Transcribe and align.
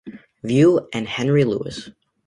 View" 0.41 0.89
and 0.95 1.07
"Henry 1.07 1.43
Lewis". 1.43 1.91